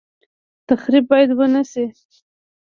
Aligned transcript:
تخریب 0.67 1.03
باید 1.11 1.29
ونشي 1.37 1.85